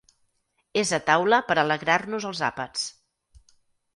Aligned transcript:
És 0.81 0.93
a 0.97 0.99
taula 1.09 1.39
per 1.51 1.57
alegrar-nos 1.63 2.27
els 2.31 2.43
àpats. 2.47 2.87